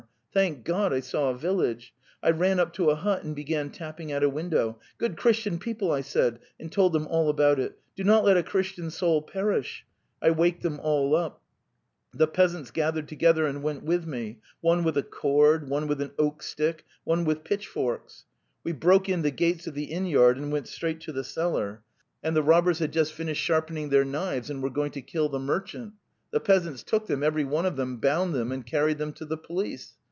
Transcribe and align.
Thank 0.33 0.63
God 0.63 0.93
I 0.93 1.01
saw 1.01 1.27
a 1.29 1.37
village. 1.37 1.93
I 2.23 2.29
ran 2.31 2.57
up 2.61 2.71
to 2.75 2.89
a 2.89 2.95
hut 2.95 3.23
and 3.25 3.35
began 3.35 3.69
tapping 3.69 4.13
at 4.13 4.23
a 4.23 4.29
window. 4.29 4.79
'Good 4.97 5.17
Christian 5.17 5.59
people,' 5.59 5.91
I 5.91 5.99
said, 5.99 6.39
and 6.57 6.71
told 6.71 6.93
them 6.93 7.05
all 7.07 7.27
about 7.27 7.59
it, 7.59 7.77
'do 7.97 8.05
not 8.05 8.23
let 8.23 8.37
a 8.37 8.43
'Christian 8.43 8.91
soul 8.91 9.21
perish. 9.21 9.85
.././2), 10.23 10.27
2!) 10.29 10.33
waked): 10.39 10.63
them)all 10.63 11.11
pepsi 11.11 11.33
ine 12.21 12.27
peasants 12.29 12.71
gathered 12.71 13.09
together 13.09 13.45
and 13.45 13.61
went 13.61 13.83
with 13.83 14.05
me,... 14.05 14.39
one 14.61 14.85
with 14.85 14.95
a 14.95 15.03
cord, 15.03 15.67
one 15.69 15.85
with 15.87 15.99
an 15.99 16.11
oakstick, 16.17 16.85
others 17.05 17.25
with 17.25 17.43
pitchforks.... 17.43 18.23
We 18.63 18.71
broke 18.71 19.09
in 19.09 19.23
the 19.23 19.31
gates 19.31 19.67
of 19.67 19.73
the 19.73 19.91
inn 19.91 20.05
yard 20.05 20.37
and 20.37 20.49
went 20.49 20.69
straight 20.69 21.01
to 21.01 21.11
the 21.11 21.25
cellar.... 21.25 21.83
And 22.23 22.37
the 22.37 22.39
250 22.39 22.39
The 22.39 22.39
Tales 22.39 22.39
of 22.39 22.39
Chekhov 22.39 22.47
robbers 22.47 22.79
had 22.79 22.93
just 22.93 23.13
finished 23.13 23.43
sharpening 23.43 23.89
their 23.89 24.05
knives 24.05 24.49
and 24.49 24.63
were 24.63 24.69
going 24.69 24.91
to 24.91 25.01
kill 25.01 25.27
the 25.27 25.39
merchant. 25.39 25.91
The 26.31 26.39
peasants 26.39 26.83
took 26.83 27.07
them, 27.07 27.21
every 27.21 27.43
one 27.43 27.65
of 27.65 27.75
them, 27.75 27.97
bound 27.97 28.33
them 28.33 28.53
and 28.53 28.65
carried 28.65 28.97
them 28.97 29.11
to 29.15 29.25
the 29.25 29.35
police. 29.37 29.95